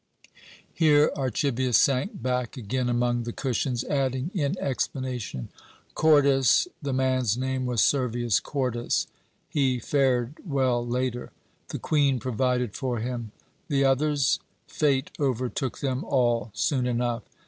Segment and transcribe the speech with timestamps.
[0.73, 5.49] Here Archibius sank back again among the cushions, adding in explanation:
[5.93, 9.05] "Cordus, the man's name was Servius Cordus.
[9.47, 11.31] He fared well later.
[11.67, 13.31] The Queen provided for him.
[13.67, 14.39] The others?
[14.67, 17.21] Fate overtook them all soon enough.